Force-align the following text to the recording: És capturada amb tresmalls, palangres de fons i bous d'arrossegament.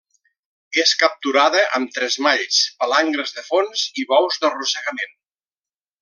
És 0.83 0.93
capturada 1.01 1.59
amb 1.79 1.91
tresmalls, 1.97 2.57
palangres 2.83 3.35
de 3.39 3.43
fons 3.53 3.83
i 4.05 4.11
bous 4.13 4.41
d'arrossegament. 4.45 5.13